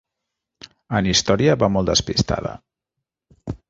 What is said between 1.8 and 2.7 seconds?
despistada.